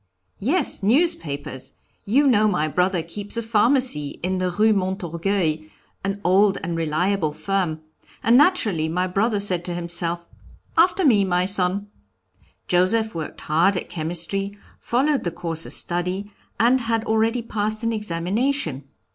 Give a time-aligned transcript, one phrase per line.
[0.39, 1.73] "Yes, newspapers!
[2.05, 5.59] You know my brother keeps a pharmacy in the Rue Montorgueil,
[6.03, 7.81] an old and reliable firm,
[8.23, 10.25] and naturally my brother said to himself,
[10.75, 11.85] 'After me, my son.'
[12.67, 17.93] Joseph worked hard at chemistry, followed the course of study, and had already passed an
[17.93, 18.85] examination.